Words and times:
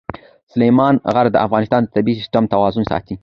سلیمان 0.51 0.95
غر 1.13 1.25
د 1.31 1.35
افغانستان 1.45 1.81
د 1.83 1.87
طبعي 1.95 2.13
سیسټم 2.19 2.43
توازن 2.53 2.83
ساتي. 2.91 3.15